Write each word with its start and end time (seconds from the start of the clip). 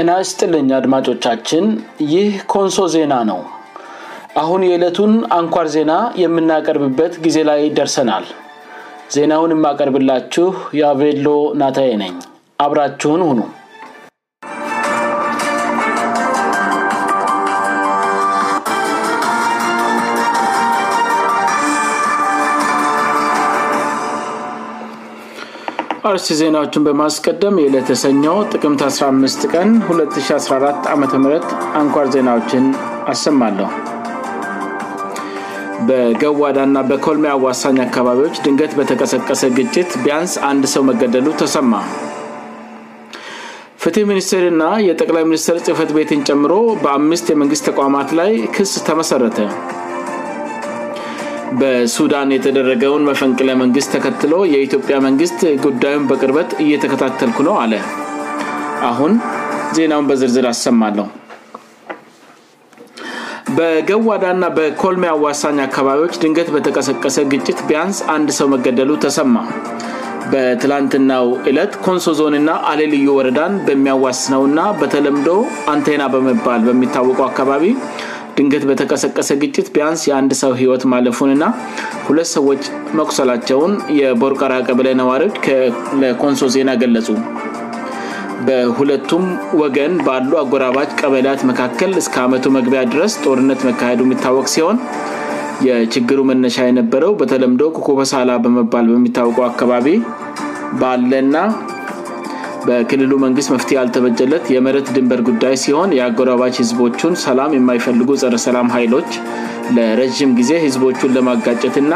እናስ 0.00 0.28
ጥልኝ 0.40 0.68
አድማጮቻችን 0.76 1.64
ይህ 2.12 2.28
ኮንሶ 2.52 2.76
ዜና 2.94 3.14
ነው 3.30 3.40
አሁን 4.42 4.60
የዕለቱን 4.66 5.12
አንኳር 5.38 5.66
ዜና 5.76 5.92
የምናቀርብበት 6.22 7.12
ጊዜ 7.24 7.38
ላይ 7.50 7.60
ደርሰናል 7.78 8.26
ዜናውን 9.16 9.54
የማቀርብላችሁ 9.56 10.46
የአቬሎ 10.80 11.28
ናታዬ 11.62 11.88
ነኝ 12.04 12.14
አብራችሁን 12.66 13.22
ሁኑ 13.30 13.38
ር 26.10 26.16
ዜናዎችን 26.38 26.84
በማስቀደም 26.86 27.56
የለተሰኘው 27.62 28.36
ጥቅምት 28.52 28.80
15 28.86 29.44
ቀን 29.52 29.68
2014 29.94 30.86
ዓም 30.92 31.02
አንኳር 31.80 32.06
ዜናዎችን 32.14 32.64
አሰማለሁ 33.12 33.68
በገዋዳእና 35.88 36.78
በኮልሚ 36.90 37.26
አዋሳኝ 37.34 37.78
አካባቢዎች 37.86 38.34
ድንገት 38.44 38.72
በተቀሰቀሰ 38.78 39.42
ግጭት 39.58 39.90
ቢያንስ 40.04 40.34
አንድ 40.50 40.64
ሰው 40.74 40.82
መገደሉ 40.90 41.26
ተሰማ 41.42 41.72
ፍትህ 43.82 44.08
ሚኒስቴርና 44.12 44.64
የጠቅላይ 44.88 45.24
ሚኒስቴር 45.32 45.58
ጽህፈት 45.68 45.92
ቤትን 45.98 46.24
ጨምሮ 46.30 46.54
በአምስት 46.86 47.28
የመንግሥት 47.34 47.66
ተቋማት 47.70 48.10
ላይ 48.20 48.32
ክስ 48.56 48.72
ተመሠረተ 48.88 49.38
በሱዳን 51.60 52.28
የተደረገውን 52.34 53.06
መፈንቅለ 53.08 53.50
መንግስት 53.62 53.88
ተከትሎ 53.94 54.34
የኢትዮጵያ 54.54 54.96
መንግስት 55.06 55.40
ጉዳዩን 55.64 56.04
በቅርበት 56.10 56.50
እየተከታተልኩ 56.64 57.38
ነው 57.48 57.54
አለ 57.62 57.74
አሁን 58.90 59.12
ዜናውን 59.76 60.06
በዝርዝር 60.10 60.46
አሰማለው 60.52 61.06
በገዋዳ 63.56 64.24
ና 64.42 64.48
በኮልሚ 64.56 65.04
አዋሳኝ 65.14 65.58
አካባቢዎች 65.68 66.14
ድንገት 66.22 66.48
በተቀሰቀሰ 66.56 67.16
ግጭት 67.32 67.58
ቢያንስ 67.68 67.98
አንድ 68.14 68.28
ሰው 68.38 68.48
መገደሉ 68.54 68.90
ተሰማ 69.04 69.34
በትላንትናው 70.32 71.26
እለት 71.50 71.72
ኮንሶ 71.84 72.06
ዞንና 72.18 72.50
አሌልዩ 72.70 73.06
ወረዳን 73.18 73.54
በሚያዋስነው 73.66 74.42
ና 74.56 74.66
በተለምዶ 74.80 75.28
አንቴና 75.72 76.02
በመባል 76.14 76.62
በሚታወቀው 76.68 77.26
አካባቢ 77.30 77.64
ድንገት 78.40 78.62
በተቀሰቀሰ 78.68 79.30
ግጭት 79.40 79.66
ቢያንስ 79.74 80.02
የአንድ 80.08 80.32
ሰው 80.42 80.52
ህይወት 80.60 80.82
ማለፉን 80.92 81.30
ና 81.40 81.46
ሁለት 82.06 82.28
ሰዎች 82.36 82.62
መቁሰላቸውን 82.98 83.72
የቦርቀራ 84.00 84.52
ቀበላ 84.68 84.88
ነዋሪዎች 85.00 85.34
ለኮንሶ 86.02 86.44
ዜና 86.54 86.70
ገለጹ 86.82 87.08
በሁለቱም 88.46 89.24
ወገን 89.62 89.94
ባሉ 90.06 90.30
አጎራባች 90.42 90.90
ቀበላያት 91.00 91.42
መካከል 91.50 91.90
እስከ 92.02 92.14
አመቱ 92.26 92.46
መግቢያ 92.58 92.82
ድረስ 92.94 93.14
ጦርነት 93.24 93.62
መካሄዱ 93.68 94.00
የሚታወቅ 94.06 94.46
ሲሆን 94.54 94.78
የችግሩ 95.68 96.20
መነሻ 96.30 96.58
የነበረው 96.70 97.12
በተለምዶ 97.22 97.62
ኮኮበሳላ 97.78 98.30
በመባል 98.46 98.88
በሚታወቀው 98.94 99.46
አካባቢ 99.52 99.88
ባለና 100.82 101.36
በክልሉ 102.68 103.12
መንግስት 103.24 103.48
መፍትሄ 103.54 103.76
አልተበጀለት 103.82 104.44
የመረት 104.54 104.86
ድንበር 104.96 105.20
ጉዳይ 105.28 105.54
ሲሆን 105.64 105.90
የአጎረባጅ 105.98 106.54
ህዝቦቹን 106.62 107.14
ሰላም 107.26 107.52
የማይፈልጉ 107.58 108.08
ጸረሰላም 108.22 108.68
ሀይሎች 108.76 109.10
ለረዥም 109.76 110.30
ጊዜ 110.38 110.50
ህዝቦቹን 110.66 111.14
ለማጋጨትና 111.18 111.92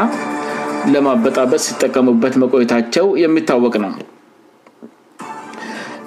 ለማበጣበጥ 0.93 1.61
ሲጠቀሙበት 1.67 2.33
መቆየታቸው 2.43 3.05
የሚታወቅ 3.23 3.73
ነው 3.85 3.93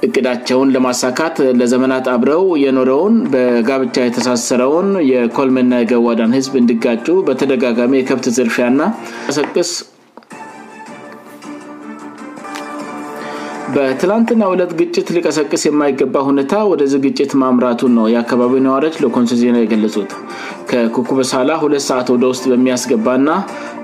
እቅዳቸውን 0.07 0.69
ለማሳካት 0.75 1.37
ለዘመናት 1.61 2.05
አብረው 2.15 2.45
የኖረውን 2.65 3.15
በጋብቻ 3.33 3.97
የተሳሰረውን 4.07 4.91
የኮልመና 5.13 5.73
የገዋዳን 5.81 6.37
ህዝብ 6.39 6.53
እንዲጋጩ 6.63 7.07
በተደጋጋሚ 7.29 7.93
የከብት 8.01 8.29
ዝርፊያ 8.39 8.69
ና 8.81 8.85
መሰስ 9.29 9.73
በትናንትና 13.79 14.45
ዕለት 14.53 14.71
ግጭት 14.79 15.09
ሊቀሰቅስ 15.15 15.63
የማይገባ 15.67 16.21
ሁኔታ 16.29 16.53
ወደዚህ 16.71 17.01
ግጭት 17.05 17.31
ማምራቱ 17.41 17.81
ነው 17.97 18.07
የአካባቢው 18.13 18.61
ነዋሪዎች 18.67 18.97
ሎኮንሶ 19.05 19.35
ዜና 19.41 19.57
የገለጹት 19.63 20.11
ከኩኩበሳላ 20.71 21.51
ሁለት 21.65 21.83
ሰአት 21.89 22.09
ወደ 22.15 22.25
ውስጥ 22.31 22.45
በሚያስገባ 22.53 23.07
ና 23.27 23.37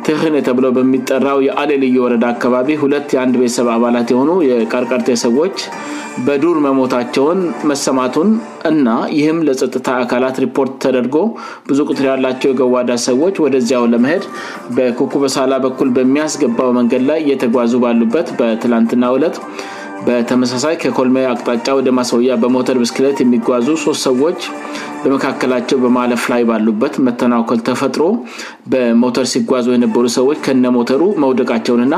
ትክኔ 0.06 0.34
ተብለ 0.46 0.66
በሚጠራው 0.78 1.38
የአሌልዩ 1.48 1.94
ወረዳ 2.04 2.24
አካባቢ 2.34 2.70
ሁለት 2.82 3.06
የአንድ 3.16 3.36
ቤተሰብ 3.42 3.68
አባላት 3.76 4.08
የሆኑ 4.14 4.30
የቀርቃርቴ 4.48 5.08
ሰዎች 5.24 5.58
በዱር 6.26 6.58
መሞታቸውን 6.66 7.38
መሰማቱን 7.72 8.28
እና 8.72 8.88
ይህም 9.18 9.38
ለጸጥታ 9.48 9.86
አካላት 10.02 10.36
ሪፖርት 10.46 10.74
ተደርጎ 10.84 11.16
ብዙ 11.70 11.78
ቁትር 11.90 12.04
ያላቸው 12.12 12.52
የገዋዳ 12.54 12.90
ሰዎች 13.08 13.36
ወደዚያው 13.46 13.86
ለመሄድ 13.94 14.26
በኩኩበሳላ 14.78 15.52
በኩል 15.68 15.88
በሚያስገባው 15.98 16.70
መንገድ 16.80 17.04
ላይ 17.12 17.20
እየተጓዙ 17.26 17.72
ባሉበት 17.86 18.28
በትላንትና 18.40 19.04
ዕለት 19.16 19.38
በተመሳሳይ 20.06 20.74
ከኮልሜ 20.82 21.18
አቅጣጫ 21.32 21.66
ወደ 21.78 21.88
ማስወያ 21.98 22.32
በሞተር 22.42 22.76
ብስክለት 22.82 23.18
የሚጓዙ 23.22 23.66
ሶስት 23.84 24.02
ሰዎች 24.08 24.38
በመካከላቸው 25.02 25.78
በማለፍ 25.84 26.22
ላይ 26.32 26.42
ባሉበት 26.50 26.94
መተናወከል 27.06 27.60
ተፈጥሮ 27.68 28.02
በሞተር 28.72 29.26
ሲጓዙ 29.34 29.66
የነበሩ 29.76 30.04
ሰዎች 30.18 30.38
ከነሞተሩ 30.46 31.02
መውደቃቸውንና 31.24 31.96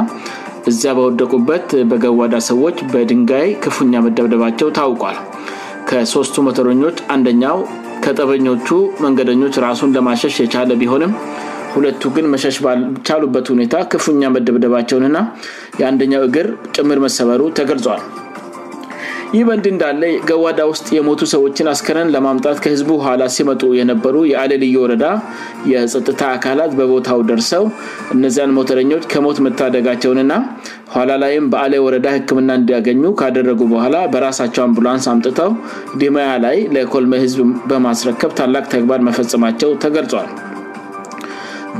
እዚያ 0.71 0.93
በወደቁበት 0.99 1.67
በገዋዳ 1.91 2.37
ሰዎች 2.51 2.79
በድንጋይ 2.93 3.49
ክፉኛ 3.65 3.95
መደብደባቸው 4.07 4.71
ታውቋል 4.79 5.19
ከሶስቱ 5.91 6.37
ሞተረኞች 6.49 6.97
አንደኛው 7.17 7.59
ከጠበኞቹ 8.05 8.69
መንገደኞች 9.05 9.55
ራሱን 9.67 9.93
ለማሸሽ 9.97 10.35
የቻለ 10.45 10.73
ቢሆንም 10.81 11.13
ሁለቱ 11.77 12.03
ግን 12.17 12.27
መሸሽ 12.35 12.57
ቻሉበት 13.07 13.47
ሁኔታ 13.55 13.75
ክፉኛ 13.93 14.23
መደብደባቸውንና 14.37 15.19
የአንደኛው 15.81 16.23
እግር 16.29 16.47
ጭምር 16.77 16.99
መሰመሩ 17.07 17.41
ተገልጿል 17.59 18.03
ይህ 19.35 19.43
በንድ 19.47 19.65
እንዳለ 19.71 20.03
ገዋዳ 20.29 20.61
ውስጥ 20.73 20.85
የሞቱ 20.97 21.23
ሰዎችን 21.33 21.71
አስከረን 21.73 22.13
ለማምጣት 22.15 22.59
ከህዝቡ 22.65 22.91
ኋላ 23.07 23.23
ሲመጡ 23.37 23.63
የነበሩ 23.79 24.17
የአለልዩ 24.33 24.75
ወረዳ 24.85 25.07
የጸጥታ 25.73 26.21
አካላት 26.37 26.73
በቦታው 26.79 27.21
ደርሰው 27.31 27.65
እነዚያን 28.17 28.55
ሞተረኞች 28.59 29.05
ከሞት 29.15 29.41
መታደጋቸውንና 29.49 30.33
ኋላ 30.95 31.11
ላይም 31.25 31.51
በአለ 31.55 31.75
ወረዳ 31.89 32.07
ህክምና 32.17 32.51
እንዲያገኙ 32.63 33.03
ካደረጉ 33.23 33.61
በኋላ 33.75 33.99
በራሳቸው 34.15 34.65
አምቡላንስ 34.69 35.07
አምጥተው 35.15 35.53
ዲማያ 36.03 36.31
ላይ 36.47 36.59
ለኮልመ 36.77 37.15
ህዝብ 37.27 37.41
በማስረከብ 37.73 38.33
ታላቅ 38.43 38.65
ተግባር 38.77 39.01
መፈጸማቸው 39.11 39.73
ተገልጿል 39.87 40.29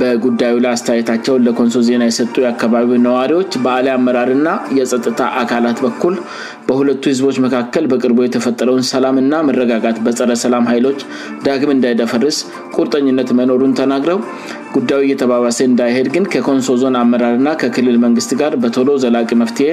በጉዳዩ 0.01 0.55
ላይ 0.63 0.71
አስተያየታቸውን 0.75 1.43
ለኮንሶ 1.47 1.77
ዜና 1.87 2.03
የሰጡ 2.07 2.33
የአካባቢው 2.43 2.97
ነዋሪዎች 3.07 3.51
በአላ 3.65 3.87
አመራርና 3.99 4.49
የጸጥታ 4.79 5.19
አካላት 5.41 5.77
በኩል 5.85 6.15
በሁለቱ 6.67 7.03
ህዝቦች 7.11 7.37
መካከል 7.45 7.85
በቅርቡ 7.93 8.19
የተፈጠረውን 8.25 8.85
ሰላምና 8.91 9.33
መረጋጋት 9.49 9.97
በጸረ 10.07 10.31
ሰላም 10.43 10.65
ሀይሎች 10.71 10.99
ዳግም 11.45 11.73
እንዳይደፈርስ 11.75 12.39
ቁርጠኝነት 12.77 13.31
መኖሩን 13.41 13.75
ተናግረው 13.81 14.19
ጉዳዩ 14.77 15.01
እየተባባሰ 15.07 15.59
እንዳይሄድ 15.71 16.09
ግን 16.15 16.25
ከኮንሶ 16.33 16.71
ዞን 16.83 16.97
አመራር 17.03 17.37
ና 17.47 17.53
ከክልል 17.63 17.99
መንግስት 18.07 18.33
ጋር 18.43 18.55
በቶሎ 18.65 18.89
ዘላቂ 19.05 19.29
መፍትሄ 19.43 19.71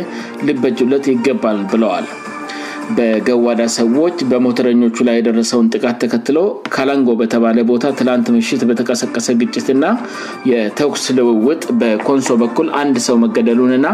ልበጁለት 0.50 1.06
ይገባል 1.14 1.60
ብለዋል 1.72 2.06
በገዋዳ 2.97 3.60
ሰዎች 3.78 4.16
በሞተረኞቹ 4.31 4.97
ላይ 5.09 5.16
የደረሰውን 5.19 5.69
ጥቃት 5.75 5.97
ተከትሎ 6.03 6.39
ካላንጎ 6.75 7.10
በተባለ 7.21 7.57
ቦታ 7.71 7.84
ትላንት 7.98 8.27
ምሽት 8.36 8.63
በተቀሰቀሰ 8.71 9.28
ግጭትና 9.42 9.84
የተኩስ 10.53 11.04
ልውውጥ 11.19 11.65
በኮንሶ 11.83 12.31
በኩል 12.42 12.69
አንድ 12.83 12.98
ሰው 13.09 13.16
መገደሉን 13.25 13.72
ና 13.86 13.91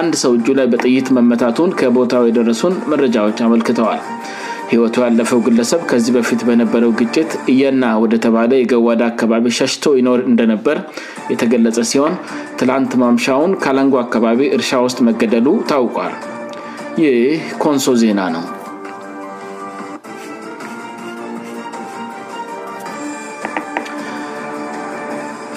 አንድ 0.00 0.12
ሰው 0.22 0.32
እጁ 0.38 0.46
ላይ 0.58 0.66
በጥይት 0.72 1.08
መመታቱን 1.16 1.70
ከቦታው 1.80 2.22
የደረሱን 2.28 2.74
መረጃዎች 2.92 3.40
አመልክተዋል 3.46 4.00
ህይወቱ 4.72 4.94
ያለፈው 5.04 5.40
ግለሰብ 5.46 5.80
ከዚህ 5.88 6.12
በፊት 6.16 6.42
በነበረው 6.48 6.92
ግጭት 7.00 7.32
እየና 7.52 7.84
ወደተባለ 8.02 8.50
የገዋዳ 8.60 9.02
አካባቢ 9.12 9.46
ሸሽቶ 9.60 9.84
ይኖር 9.98 10.20
እንደነበር 10.32 10.78
የተገለጸ 11.32 11.78
ሲሆን 11.92 12.14
ትላንት 12.62 12.92
ማምሻውን 13.02 13.52
ካላንጎ 13.64 13.96
አካባቢ 14.06 14.40
እርሻ 14.58 14.70
ውስጥ 14.86 15.00
መገደሉ 15.10 15.46
ታውቋል 15.72 16.14
ይህ 17.00 17.42
ኮንሶ 17.62 17.84
ዜና 18.00 18.20
ነው 18.34 18.42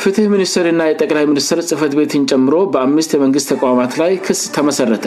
ፍትህ 0.04 0.26
ሚኒስትርና 0.34 0.82
የጠቅላይ 0.90 1.26
ሚኒስትር 1.32 1.60
ጽህፈት 1.70 1.94
ቤትን 2.00 2.24
ጨምሮ 2.32 2.56
በአምስት 2.76 3.14
የመንግሥት 3.16 3.50
ተቋማት 3.54 3.94
ላይ 4.04 4.14
ክስ 4.28 4.42
ተመሠረተ 4.58 5.06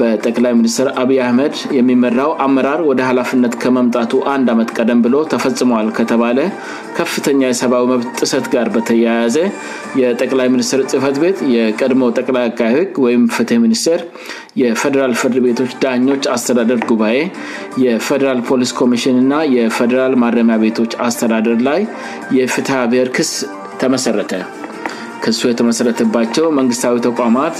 በጠቅላይ 0.00 0.52
ሚኒስትር 0.60 0.86
አብይ 1.00 1.18
አህመድ 1.24 1.56
የሚመራው 1.78 2.30
አመራር 2.44 2.80
ወደ 2.90 3.00
ሀላፍነት 3.08 3.54
ከመምጣቱ 3.62 4.12
አንድ 4.34 4.46
አመት 4.54 4.70
ቀደም 4.76 5.00
ብሎ 5.04 5.16
ተፈጽመዋል 5.32 5.88
ከተባለ 5.98 6.38
ከፍተኛ 6.98 7.40
የሰብዊ 7.50 7.82
መብት 7.92 8.08
ጥሰት 8.20 8.46
ጋር 8.54 8.68
በተያያዘ 8.76 9.36
የጠቅላይ 10.02 10.48
ሚኒስትር 10.54 10.80
ጽህፈት 10.92 11.18
ቤት 11.24 11.38
የቀድሞ 11.54 12.08
ጠቅላይ 12.18 12.46
አካቢህግ 12.50 12.98
ወይም 13.04 13.22
ፍት 13.36 13.52
ሚኒስር 13.66 14.00
የፈደራል 14.62 15.14
ፍርድ 15.22 15.38
ቤቶች 15.46 15.70
ዳኞች 15.84 16.24
አስተዳደር 16.34 16.82
ጉባኤ 16.90 17.16
የፌዴራል 17.86 18.40
ፖሊስ 18.50 18.72
ኮሚሽን 18.82 19.16
ና 19.30 19.42
የፌዴራል 19.56 20.12
ማረሚያ 20.24 20.58
ቤቶች 20.66 20.92
አስተዳደር 21.08 21.58
ላይ 21.70 21.80
የፍትብሔር 22.40 23.10
ክስ 23.18 23.32
ተመሰረተ 23.82 24.34
ሱ 25.40 25.42
የተመሰረተባቸው 25.50 26.44
መንግስታዊ 26.56 26.96
ተቋማት 27.06 27.56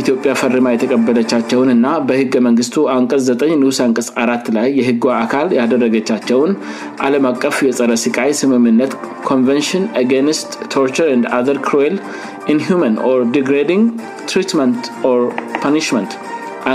ኢትዮጵያ 0.00 0.30
ፈሪማ 0.40 0.68
የተቀበለቻቸውንእና 0.72 1.86
በህገ 2.08 2.34
መንግስቱ 2.46 2.76
አንቀስ 2.96 3.22
9 3.42 3.56
ንስ 3.60 3.78
ንቀስ4 3.90 4.50
ላይ 4.56 4.68
የህግ 4.78 5.04
አካል 5.22 5.48
ያደረገቻቸውን 5.58 6.52
ዓለም 7.06 7.24
አቀፍ 7.30 7.56
የጸረ 7.66 7.92
ስቃይ 8.04 8.32
ስምምነት 8.40 8.92
ንን 9.46 10.28
ስ 10.38 10.46
ቶ 10.74 10.84
ግ 13.50 13.78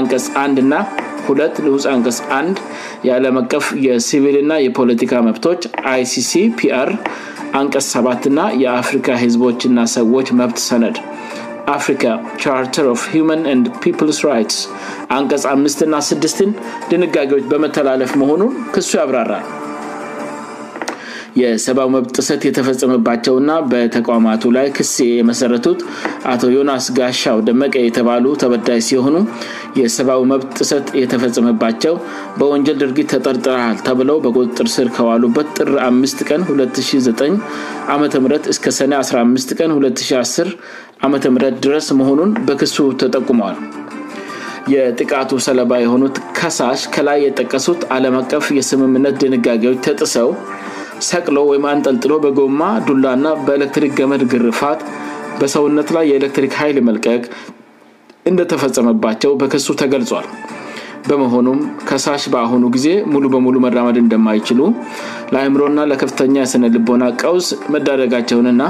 ንቀስ 0.04 0.26
1 0.44 0.64
እና 0.64 0.74
2 1.26 1.64
ንስ 1.68 1.86
ንቀስ 1.98 2.18
1 2.40 2.62
የዓለም 3.08 3.36
አቀፍ 3.42 3.66
የሲቪል 3.88 4.38
ና 4.52 4.56
የፖለቲካ 4.66 5.12
መብቶች 5.28 5.62
ይሲሲ 6.04 6.32
ፒአር 6.60 6.90
አንቀስ 7.62 7.88
7 7.98 8.30
ና 8.38 8.46
የአፍሪካ 8.64 9.08
ህዝቦችና 9.24 9.78
ሰዎች 9.98 10.28
መብት 10.42 10.60
ሰነድ 10.70 10.98
አፍሪካ 11.78 12.06
ቻርተር 12.42 12.88
ኦፍ 12.94 13.04
ሁማን 13.14 13.42
ን 13.60 13.62
ፒፕልስ 13.84 14.20
ራይትስ 14.30 14.60
አንቀጽ 15.18 15.44
አምስትና 15.56 15.96
ስድስትን 16.12 16.52
ድንጋጌዎች 16.92 17.46
በመተላለፍ 17.54 18.14
መሆኑን 18.24 18.54
ክሱ 18.76 18.92
ያብራራል 19.02 19.46
የሰብዊ 21.42 21.86
መብት 21.94 22.10
ጥሰት 22.18 22.42
የተፈጸመባቸውና 22.48 23.52
በተቋማቱ 23.72 24.44
ላይ 24.58 24.68
ክሴ 24.78 24.96
የመሠረቱት 25.20 25.80
አቶ 26.34 26.42
ዮናስ 26.56 26.86
ጋሻው 26.98 27.38
ደመቀ 27.48 27.74
የተባሉ 27.86 28.26
ተበዳጅ 28.42 28.82
ሲሆኑ 28.90 29.16
የሰብዊ 29.82 30.20
መብት 30.32 30.50
ጥሰት 30.60 30.88
የተፈጸመባቸው 31.02 31.96
በወንጀል 32.40 32.78
ድርጊት 32.84 33.08
ተጠርጥራል 33.16 33.78
ተብለው 33.88 34.18
በቁጥጥር 34.26 34.68
ስር 34.76 34.90
ከዋሉበት 34.98 35.48
ጥር 35.60 35.70
5 35.90 36.24
ቀን 36.30 36.44
209አም 36.60 38.28
እስከ 38.54 38.68
ሰኔ 38.80 38.94
15 39.02 39.56
ቀን2010አም 39.60 41.16
ድረስ 41.66 41.88
መሆኑን 42.02 42.32
በክሱ 42.50 42.78
ተጠቁመዋል 43.04 43.58
የጥቃቱ 44.74 45.32
ሰለባ 45.46 45.72
የሆኑት 45.84 46.18
ከሳሽ 46.38 46.82
ከላይ 46.96 47.18
የጠቀሱት 47.28 47.82
አለም 47.96 48.16
አቀፍ 48.22 48.46
የስምምነት 48.58 49.16
ድንጋጌዎች 49.24 49.80
ተጥሰው 49.88 50.30
ሰቅሎ 51.12 51.38
ወይም 51.52 51.66
አንጠልጥሎ 51.72 52.14
በጎማ 52.24 52.62
ዱላ 52.88 53.06
ና 53.24 53.28
በኤሌክትሪክ 53.46 53.92
ገመድ 54.00 54.24
ግርፋት 54.34 54.82
በሰውነት 55.40 55.90
ላይ 55.96 56.06
የኤሌክትሪክ 56.12 56.54
ሀይል 56.62 56.78
መልቀቅ 56.90 57.24
እንደተፈጸመባቸው 58.30 59.32
በክሱ 59.40 59.68
ተገልጿል 59.82 60.28
በመሆኑም 61.08 61.58
ከሳሽ 61.88 62.24
በአሁኑ 62.34 62.64
ጊዜ 62.76 62.90
ሙሉ 63.14 63.26
በሙሉ 63.34 63.56
መራመድ 63.64 63.98
እንደማይችሉ 64.02 64.60
ለአይምሮና 65.34 65.80
ለከፍተኛ 65.92 66.36
የስነ 66.44 66.66
ልቦና 66.76 67.04
ቀውስ 67.22 67.48
መዳረጋቸውንና 67.74 68.64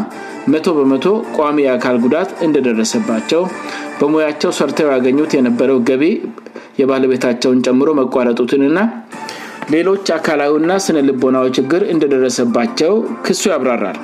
መቶ 0.53 0.65
በመቶ 0.79 1.05
ቋሚ 1.37 1.57
የአካል 1.67 1.99
ጉዳት 2.05 2.31
እንደደረሰባቸው 2.47 3.43
በሙያቸው 3.99 4.53
ሰርተው 4.59 4.91
ያገኙት 4.95 5.33
የነበረው 5.39 5.79
ገቢ 5.89 6.05
የባህለቤታቸውን 6.81 7.63
ጨምሮ 7.67 7.89
መቋረጡትንና 8.01 8.77
ሌሎች 9.73 10.07
አካላዊ 10.15 10.53
ና 10.69 10.73
ስነልቦናዊ 10.85 11.47
ችግር 11.57 11.81
እንደደረሰባቸው 11.93 12.93
ክሱ 13.25 13.41
ያብራራል 13.53 13.97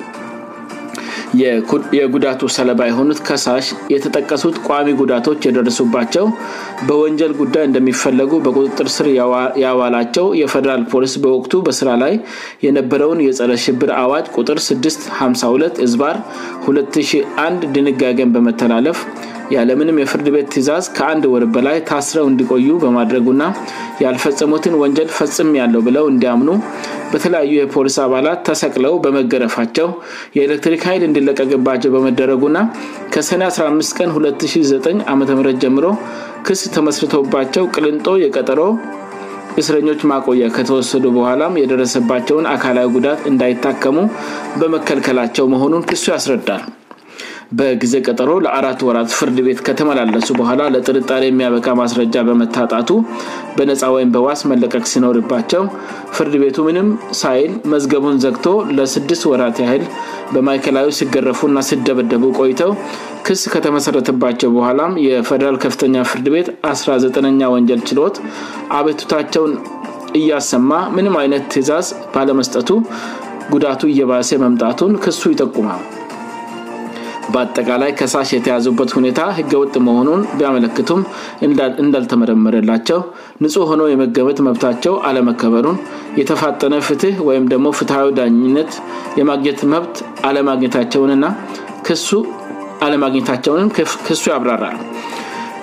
የጉዳቱ 1.97 2.39
ሰለባ 2.55 2.79
የሆኑት 2.89 3.19
ከሳሽ 3.27 3.65
የተጠቀሱት 3.93 4.55
ቋሚ 4.67 4.91
ጉዳቶች 5.01 5.45
የደርሱባቸው 5.47 6.25
በወንጀል 6.87 7.33
ጉዳይ 7.41 7.63
እንደሚፈለጉ 7.69 8.31
በቁጥጥር 8.45 8.87
ስር 8.95 9.07
ያዋላቸው 9.65 10.27
የፌደራል 10.41 10.83
ፖሊስ 10.93 11.13
በወቅቱ 11.25 11.53
በስራ 11.67 11.91
ላይ 12.03 12.15
የነበረውን 12.65 13.21
የጸረ 13.27 13.51
ሽብር 13.65 13.91
አዋጅ 14.03 14.25
ቁጥር 14.39 14.59
652 14.69 15.83
ዝባር 15.93 16.19
21 16.71 17.69
ድንጋገን 17.75 18.31
በመተላለፍ 18.37 18.99
ያለምንም 19.55 19.99
የፍርድ 20.01 20.27
ቤት 20.33 20.47
ትእዛዝ 20.53 20.85
ከአንድ 20.97 21.23
ወርበላይ 21.33 21.77
ታስረው 21.89 22.25
እንዲቆዩ 22.31 22.67
በማድረጉና 22.83 23.43
ያልፈጸሙትን 24.03 24.75
ወንጀል 24.81 25.09
ፈጽም 25.17 25.49
ያለው 25.59 25.81
ብለው 25.87 26.05
እንዲያምኑ 26.11 26.49
በተለያዩ 27.11 27.51
የፖሊስ 27.59 27.95
አባላት 28.05 28.39
ተሰቅለው 28.47 28.93
በመገረፋቸው 29.03 29.89
የኤሌክትሪክ 30.37 30.83
ሀይል 30.89 31.03
እንዲለቀግባቸው 31.09 31.91
በመደረጉና 31.97 32.57
ከሰ 33.15 33.29
15 33.49 33.99
ቀን29 34.01 34.89
ዓ 35.13 35.15
ም 35.21 35.57
ጀምሮ 35.65 35.87
ክስ 36.49 36.61
ተመስርቶባቸው 36.77 37.63
ቅልንጦ 37.75 38.07
የቀጠሮ 38.25 38.61
እስረኞች 39.61 40.01
ማቆያ 40.09 40.47
ከተወሰዱ 40.55 41.05
በኋላም 41.17 41.57
የደረሰባቸውን 41.61 42.45
አካላዊ 42.55 42.87
ጉዳት 42.97 43.23
እንዳይታከሙ 43.31 43.97
በመከልከላቸው 44.61 45.47
መሆኑን 45.55 45.87
ክሱ 45.91 46.05
ያስረዳል 46.15 46.61
በጊዜ 47.59 47.93
ቀጠሮ 48.07 48.31
ለአራት 48.45 48.79
ወራት 48.87 49.09
ፍርድ 49.17 49.37
ቤት 49.45 49.59
ከተመላለሱ 49.67 50.27
በኋላ 50.39 50.61
ለጥርጣሬ 50.73 51.21
የሚያበቃ 51.29 51.67
ማስረጃ 51.79 52.15
በመታጣቱ 52.27 52.89
በነጻ 53.55 53.81
ወይም 53.95 54.09
በዋስ 54.15 54.41
መለቀቅ 54.51 54.83
ሲኖርባቸው 54.91 55.63
ፍርድ 56.15 56.33
ቤቱ 56.43 56.57
ምንም 56.67 56.87
ሳይል 57.21 57.51
መዝገቡን 57.73 58.19
ዘግቶ 58.25 58.45
ለስድስት 58.79 59.23
ወራት 59.31 59.59
ያህል 59.65 59.83
በማይከላዊ 60.35 60.87
ሲገረፉና 60.99 61.57
ሲደበደቡ 61.69 62.23
ቆይተው 62.39 62.71
ክስ 63.29 63.41
ከተመሰረተባቸው 63.53 64.49
በኋላ 64.57 64.79
የፈደራል 65.07 65.57
ከፍተኛ 65.65 65.95
ፍርድ 66.11 66.29
ቤት 66.37 66.49
19ኛ 66.75 67.41
ወንጀል 67.57 67.81
ችሎት 67.89 68.17
አቤቱታቸውን 68.79 69.53
እያሰማ 70.19 70.69
ምንም 70.97 71.15
አይነት 71.23 71.43
ትእዛዝ 71.55 71.87
ባለመስጠቱ 72.15 72.69
ጉዳቱ 73.55 73.81
እየባሴ 73.93 74.29
መምጣቱን 74.45 74.91
ክሱ 75.05 75.21
ይጠቁማል 75.33 75.81
በአጠቃላይ 77.33 77.91
ከሳሽ 77.99 78.29
የተያዙበት 78.35 78.89
ሁኔታ 78.97 79.19
ህገወጥ 79.37 79.73
መሆኑን 79.87 80.21
ቢያመለክቱም 80.37 81.01
እንዳልተመረመረላቸው 81.85 82.99
ንጹሕ 83.43 83.67
ሆኖ 83.71 83.83
የመገመት 83.93 84.39
መብታቸው 84.47 84.95
አለመከበሩን 85.09 85.77
የተፋጠነ 86.19 86.73
ፍትህ 86.89 87.17
ወይም 87.29 87.45
ደግሞ 87.53 87.67
ፍትሐዊ 87.79 88.07
ዳኝነት 88.19 88.73
የማግኘት 89.21 89.61
መብት 89.73 89.97
አለማግኘታቸውንና 90.31 91.25
አለማግኘታቸውንም 92.85 93.69
ክሱ 94.09 94.21
ያብራራል 94.33 94.77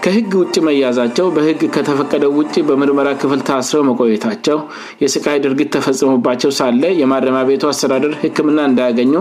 ከህግ 0.06 0.32
ውጭ 0.40 0.54
መያዛቸው 0.66 1.26
በህግ 1.36 1.60
ከተፈቀደው 1.75 2.32
ውጭ 2.40 2.52
በምርመራ 2.66 3.08
ክፍል 3.22 3.40
ታስረው 3.48 3.82
መቆየታቸው 3.88 4.58
የስቃይ 5.02 5.38
ድርጊት 5.44 5.70
ተፈጽሞባቸው 5.76 6.50
ሳለ 6.58 6.82
የማረሚያ 6.98 7.40
ቤቱ 7.48 7.62
አስተዳድር 7.70 8.12
ህክምና 8.20 8.58
እንዳያገኙ 8.70 9.14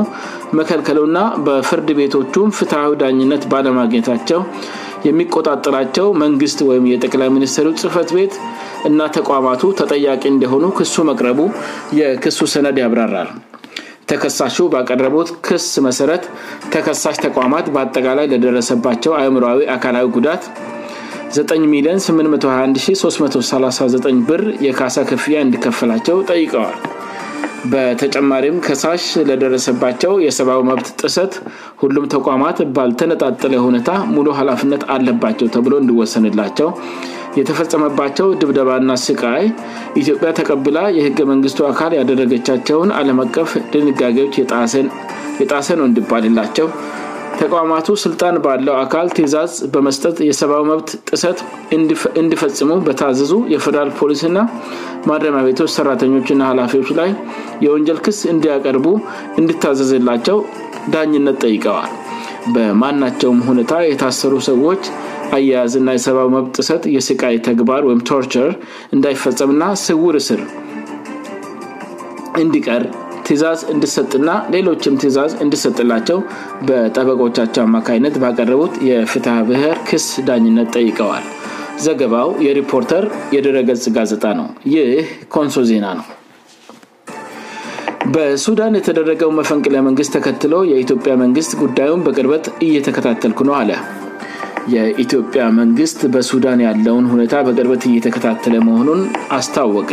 መከልከሉና 0.59 1.17
በፍርድ 1.45 1.87
ቤቶቹ 1.99 2.35
ፍትሐዊ 2.57 2.91
ዳኝነት 3.01 3.45
ባለማግኘታቸው 3.53 4.41
የሚቆጣጠራቸው 5.07 6.07
መንግስት 6.23 6.61
ወይም 6.69 6.85
የጠቅላይ 6.91 7.31
ሚኒስትሩ 7.39 7.71
ጽህፈት 7.81 8.11
ቤት 8.19 8.35
እና 8.91 8.99
ተቋማቱ 9.17 9.63
ተጠያቂ 9.81 10.23
እንደሆኑ 10.35 10.67
ክሱ 10.79 10.95
መቅረቡ 11.11 11.41
የክሱ 12.01 12.39
ሰነድ 12.53 12.79
ያብራራል 12.83 13.31
ተከሳሹ 14.11 14.55
በቀረቡት 14.75 15.29
ክስ 15.45 15.67
መሰረት 15.87 16.23
ተከሳሽ 16.73 17.15
ተቋማት 17.27 17.67
በአጠቃላይ 17.75 18.25
ለደረሰባቸው 18.33 19.13
አእምራዊ 19.21 19.61
አካላዊ 19.77 20.07
ጉዳት 20.17 20.43
9 21.33 21.67
ሚ821339 21.71 24.11
ብር 24.27 24.41
የካሳ 24.65 24.95
ክፍያ 25.11 25.37
እንድከፈላቸው 25.45 26.17
ጠይቀዋል 26.31 26.75
በተጨማሪም 27.71 28.57
ከሳሽ 28.65 29.03
ስለደረሰባቸው 29.15 30.11
የሰብዊ 30.25 30.57
መብት 30.69 30.87
ጥሰት 31.01 31.33
ሁሉም 31.81 32.05
ተቋማት 32.15 32.57
ባልተነጣጠለ 32.75 33.53
ሁኔታ 33.67 33.89
ሙሉ 34.15 34.27
ኃላፍነት 34.39 34.83
አለባቸው 34.95 35.47
ተብሎ 35.55 35.73
እንድወሰንላቸው 35.83 36.69
የተፈጸመባቸው 37.39 38.27
ድብደባና 38.41 38.91
ስቃይ 39.05 39.45
ኢትዮጵያ 40.01 40.29
ተቀብላ 40.41 40.77
የህገ 40.97 41.17
መንግስቱ 41.31 41.61
አካል 41.71 41.93
ያደረገቻቸውን 41.99 42.91
አለም 42.99 43.21
አቀፍ 43.25 43.51
ድንጋጌዎች 43.73 44.35
የጣሰ 45.41 45.69
ነው 45.81 45.85
እንዲባልላቸው 45.89 46.69
ተቃማቱ 47.41 47.87
ስልጣን 48.03 48.35
ባለው 48.45 48.75
አካል 48.83 49.07
ትእዛዝ 49.17 49.51
በመስጠት 49.73 50.17
የሰብአዊ 50.27 50.61
መብት 50.71 50.89
ጥሰት 51.09 51.39
እንዲፈጽሙ 52.21 52.69
በታዘዙ 52.87 53.31
የፌደራል 53.53 53.91
ፖሊስእና 53.99 54.39
ማድረሚያ 55.09 55.41
ቤቶች 55.47 55.71
ሰራተኞችና 55.77 56.41
ኃላፊዎች 56.51 56.89
ላይ 56.99 57.09
የወንጀል 57.65 57.99
ክስ 58.07 58.19
እንዲያቀርቡ 58.33 58.87
እንድታዘዝላቸው 59.41 60.39
ዳኝነት 60.95 61.37
ጠይቀዋል 61.45 61.91
በማናቸውም 62.57 63.39
ሁኔታ 63.49 63.73
የታሰሩ 63.91 64.33
ሰዎች 64.49 64.83
አያያዝ 65.37 65.73
ና 65.85 65.89
የሰብአዊ 65.97 66.27
መብት 66.35 66.51
ጥሰት 66.59 66.83
የስቃይ 66.95 67.37
ተግባር 67.47 67.81
ወይም 67.89 68.01
ቶርችር 68.11 68.49
እንዳይፈጸምና 68.97 69.63
ስውር 69.85 70.17
እስር 70.21 70.41
እንዲቀር 72.43 72.83
ትዛዝ 73.27 73.59
እንድሰጥና 73.73 74.29
ሌሎችም 74.53 74.97
ትእዛዝ 75.01 75.31
እንድሰጥላቸው 75.43 76.19
በጠበቆቻቸው 76.67 77.63
አማካይነት 77.67 78.15
ባቀረቡት 78.23 78.73
የፍትህ 78.89 79.37
ብህር 79.49 79.77
ክስ 79.89 80.05
ዳኝነት 80.27 80.67
ጠይቀዋል 80.77 81.23
ዘገባው 81.85 82.27
የሪፖርተር 82.47 83.05
የድረገጽ 83.35 83.85
ጋዜጣ 83.97 84.23
ነው 84.39 84.47
ይህ 84.73 84.91
ኮንሶ 85.35 85.55
ዜና 85.71 85.85
ነው 85.99 86.05
በሱዳን 88.15 88.77
የተደረገው 88.79 89.29
መፈንቅለመንግስት 89.39 90.11
ተከትሎ 90.17 90.55
የኢትዮጵያ 90.71 91.13
መንግስት 91.23 91.51
ጉዳዩን 91.63 92.03
በቅርበት 92.07 92.47
እየተከታተልኩ 92.65 93.39
ነ 93.49 93.53
አለ 93.61 93.71
የኢትዮጵያ 94.75 95.41
መንግስት 95.61 95.99
በሱዳን 96.13 96.61
ያለውን 96.67 97.07
ሁኔታ 97.13 97.33
በቅርበት 97.47 97.83
እየተከታተለ 97.89 98.55
መሆኑን 98.67 99.01
አስታወቀ 99.37 99.89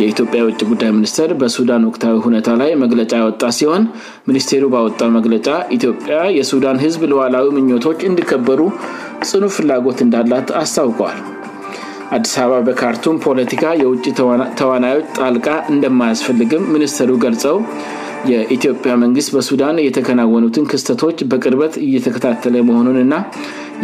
የኢትዮጵያ 0.00 0.40
ውጭ 0.48 0.60
ጉዳይ 0.70 0.90
ሚኒስተር 0.98 1.30
በሱዳን 1.40 1.86
ወቅታዊ 1.88 2.16
ሁኔታ 2.26 2.48
ላይ 2.60 2.70
መግለጫ 2.82 3.12
ወጣ 3.28 3.42
ሲሆን 3.58 3.82
ሚኒስቴሩ 4.28 4.64
ባወጣው 4.74 5.08
መግለጫ 5.18 5.48
ኢትዮጵያ 5.76 6.16
የሱዳን 6.38 6.78
ህዝብ 6.84 7.02
ለዋላዊ 7.12 7.46
ምኞቶች 7.56 8.00
እንድከበሩ 8.10 8.60
ጽኑ 9.30 9.44
ፍላጎት 9.56 10.00
እንዳላት 10.06 10.50
አስታውቀዋል 10.62 11.18
አዲስ 12.16 12.32
አበባ 12.42 12.56
በካርቱም 12.68 13.16
ፖለቲካ 13.26 13.64
የውጭ 13.82 14.04
ተዋናዮች 14.60 15.04
ጣልቃ 15.18 15.48
እንደማያስፈልግም 15.72 16.64
ሚኒስተሩ 16.76 17.10
ገልጸው 17.24 17.58
የኢትዮጵያ 18.30 18.92
መንግስት 19.02 19.30
በሱዳን 19.34 19.76
የተከናወኑትን 19.88 20.64
ክስተቶች 20.70 21.18
በቅርበት 21.32 21.74
እየተከታተለ 21.86 22.56
መሆኑን 22.70 22.98
ና 23.12 23.22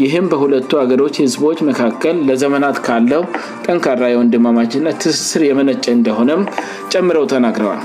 ይህም 0.05 0.25
በሁለቱ 0.33 0.71
ሀገሮች 0.81 1.15
ህዝቦች 1.23 1.59
መካከል 1.69 2.17
ለዘመናት 2.29 2.77
ካለው 2.87 3.23
ጠንካራ 3.67 4.03
የወንድማማችነት 4.13 4.97
ትስስር 5.03 5.43
የመነጭ 5.49 5.85
እንደሆነም 5.99 6.41
ጨምረው 6.93 7.25
ተናግረዋል 7.33 7.81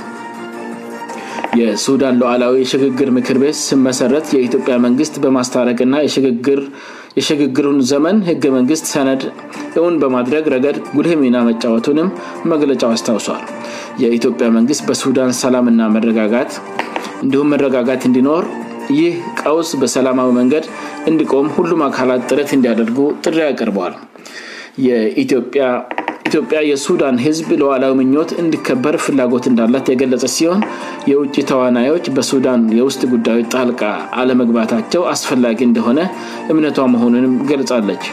የሱዳን 1.60 2.16
ሉዓላዊ 2.22 2.54
የሽግግር 2.64 3.10
ምክር 3.18 3.38
ቤት 3.44 3.58
ስመሰረት 3.68 4.28
የኢትዮጵያ 4.36 4.74
መንግስት 4.88 5.16
በማስታረቅና 5.24 5.96
የሽግግሩን 7.20 7.80
ዘመን 7.92 8.20
ህገ 8.30 8.44
መንግስት 8.58 8.86
ሰነድ 8.94 9.24
እውን 9.80 9.96
በማድረግ 10.04 10.46
ረገድ 10.56 10.78
ጉልህሜና 10.98 11.40
መጫወቱንም 11.50 12.10
መግለጫው 12.54 12.92
አስታውሷል 12.96 13.44
የኢትዮጵያ 14.06 14.48
መንግስት 14.58 14.84
በሱዳን 14.90 15.32
ሰላምና 15.44 15.82
መረጋጋት 15.98 16.52
እንዲሁም 17.26 17.52
መረጋጋት 17.56 18.04
እንዲር 18.10 18.28
ይህ 19.00 19.14
ቃውስ 19.42 19.70
በሰላማዊ 19.82 20.30
መንገድ 20.42 20.66
እንዲቆም 21.10 21.48
ሁሉም 21.58 21.82
አካላት 21.88 22.22
ጥረት 22.30 22.50
እንዲያደርጉ 22.58 22.98
ጥሪ 23.26 23.38
ያቀርበዋል 23.50 23.94
ኢትዮጵያ 26.26 26.60
የሱዳን 26.70 27.16
ህዝብ 27.26 27.48
ለዋላዊ 27.62 27.94
ምኞት 28.00 28.30
እንድከበር 28.42 28.96
ፍላጎት 29.06 29.46
እንዳላት 29.52 29.88
የገለጸ 29.92 30.26
ሲሆን 30.38 30.62
የውጭ 31.12 31.36
ተዋናዮች 31.52 32.06
በሱዳን 32.18 32.62
የውስጥ 32.80 33.02
ጉዳዮች 33.14 33.48
ጣልቃ 33.58 33.82
አለመግባታቸው 34.22 35.04
አስፈላጊ 35.14 35.60
እንደሆነ 35.70 36.00
እምነቷ 36.54 36.78
መሆኑንም 36.96 37.36
ገልጻለች 37.52 38.06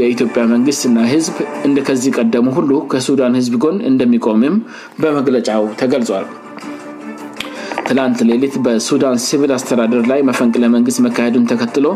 የኢትዮጵያ 0.00 0.42
መንግስትና 0.54 0.98
ህዝብ 1.14 1.36
እንደከዚ 1.68 2.04
ቀደሙ 2.20 2.46
ሁሉ 2.58 2.72
ከሱዳን 2.92 3.38
ህዝብ 3.40 3.56
ጎን 3.64 3.78
እንደሚቆምም 3.92 4.56
በመግለጫው 5.02 5.64
ተገልጿል 5.82 6.26
ትላንት 7.90 8.18
ሌሊት 8.30 8.56
በሱዳን 8.64 9.16
ሲቪል 9.26 9.52
አስተዳደር 9.54 10.02
ላይ 10.10 10.20
መፈንቅለመንግስት 10.28 10.98
መካሄዱን 11.06 11.46
ተከትሎ 11.52 11.86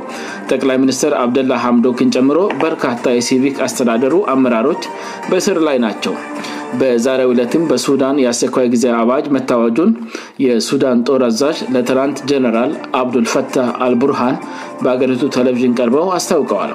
ጠቅላይ 0.50 0.76
ሚኒስትር 0.82 1.12
አብደላ 1.24 1.52
ሐምዶኪን 1.64 2.08
ጨምሮ 2.16 2.38
በርካታ 2.62 3.04
የሲቪክ 3.16 3.58
አስተዳደሩ 3.66 4.14
አመራሮች 4.32 4.82
በስር 5.28 5.58
ላይ 5.66 5.76
ናቸው 5.84 6.14
በዛሬ 6.80 7.20
2ለትም 7.32 7.62
በሱዳን 7.70 8.16
የአስቸኳይ 8.24 8.66
ጊዜ 8.74 8.86
አባጅ 9.02 9.26
መታዋጁን 9.36 9.90
የሱዳን 10.46 11.02
ጦር 11.10 11.24
አዛዥ 11.28 11.58
ለትናንት 11.76 12.16
ጀነራል 12.30 12.72
አብዱልፈታህ 13.02 13.70
አልቡርሃን 13.86 14.38
በአገሪቱ 14.86 15.22
ተለቪዥን 15.36 15.76
ቀርበው 15.80 16.08
አስታውቀዋል 16.18 16.72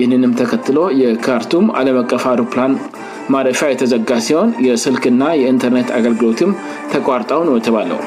ይህንንም 0.00 0.32
ተከትሎ 0.40 0.78
የካርቱም 1.02 1.68
አለመቀፍ 1.82 2.26
አሮፕላን 2.32 2.74
ማረፊ 3.34 3.60
የተዘጋ 3.74 4.10
ሲሆን 4.28 4.50
የስልክና 4.68 5.22
የኢንተርኔት 5.42 5.88
አገልግሎትም 6.00 6.52
ተቋርጣውን 6.94 7.50
ወችባለው 7.56 7.98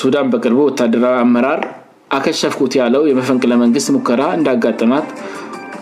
ሱዳን 0.00 0.26
በቅርቡ 0.32 0.58
ወታደራዊ 0.68 1.14
አመራር 1.24 1.60
አከሸፍኩት 2.16 2.72
ያለው 2.80 3.02
የመፈንቅለ 3.10 3.52
መንግስት 3.64 3.88
ሙከራ 3.96 4.22
እንዳጋጥናት 4.38 5.08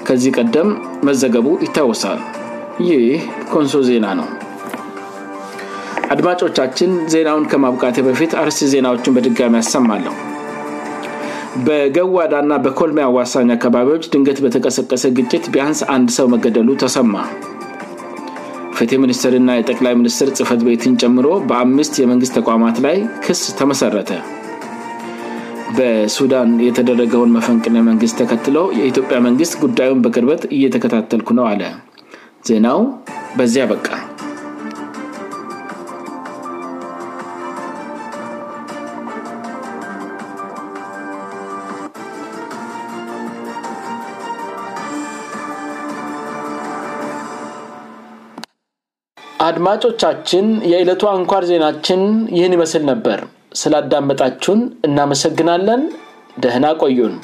ከዚህ 0.07 0.35
ቀደም 0.39 0.69
መዘገቡ 1.09 1.49
ይታወሳል 1.65 2.21
ይህ 2.89 3.03
ኮንሶ 3.53 3.75
ዜና 3.89 4.07
ነው 4.21 4.29
አድማጮቻችን 6.13 6.91
ዜናውን 7.13 7.45
ከማብቃቴ 7.51 7.97
በፊት 8.09 8.33
አርሲ 8.43 8.69
ዜናዎችን 8.75 9.15
በድጋሚ 9.17 9.55
ያሰማለሁ 9.61 10.15
በገዋዳ 11.67 12.35
ና 12.51 12.55
በኮልሚ 12.65 12.99
አዋሳኝ 13.09 13.49
አካባቢዎች 13.59 14.05
ድንገት 14.15 14.39
በተቀሰቀሰ 14.47 15.05
ግጭት 15.21 15.47
ቢያንስ 15.57 15.81
አንድ 15.97 16.11
ሰው 16.19 16.27
መገደሉ 16.35 16.69
ተሰማ 16.83 17.15
ፌቴ 18.81 18.97
ሚኒስትርና 19.05 19.53
የጠቅላይ 19.57 19.95
ሚኒስትር 20.01 20.29
ጽህፈት 20.39 20.61
ቤትን 20.67 20.93
ጨምሮ 21.05 21.27
በአምስት 21.49 21.95
የመንግስት 22.03 22.33
ተቋማት 22.39 22.77
ላይ 22.87 22.97
ክስ 23.25 23.41
ተመሠረተ 23.59 24.13
በሱዳን 25.79 26.51
የተደረገውን 26.67 27.35
መፈንቅን 27.37 27.77
መንግስት 27.91 28.17
ተከትለ 28.23 28.57
የኢትዮጵያ 28.81 29.19
መንግስት 29.29 29.55
ጉዳዩን 29.65 30.03
በቅርበት 30.07 30.45
እየተከታተልኩ 30.59 31.29
ነው 31.41 31.47
አለ 31.53 31.63
ዜናው 32.51 32.81
በዚያ 33.41 33.67
በቃ 33.75 33.87
አድማጮቻችን 49.51 50.47
የዕለቱ 50.73 51.03
አንኳር 51.15 51.43
ዜናችን 51.51 52.03
ይህን 52.37 52.55
ይመስል 52.57 52.83
ነበር 52.93 53.21
ስላዳመጣችሁን 53.63 54.63
እናመሰግናለን 54.89 55.85
ደህና 56.45 56.67
ቆዩን 56.85 57.17